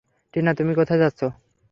টিনা, 0.33 0.51
তুমি 0.53 0.71
কোথায় 0.75 0.99
যাচ্ছ? 0.99 1.21